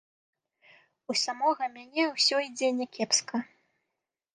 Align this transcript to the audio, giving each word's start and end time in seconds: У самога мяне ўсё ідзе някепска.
У 1.13 1.17
самога 1.25 1.63
мяне 1.75 2.03
ўсё 2.15 2.35
ідзе 2.49 2.67
някепска. 2.83 3.49